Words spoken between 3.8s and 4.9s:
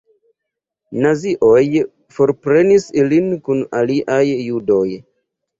aliaj judoj.